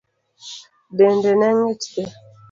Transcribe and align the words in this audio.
Dende 0.97 1.31
ne 1.39 1.47
ng'ich 1.57 1.85
thii. 1.91 2.11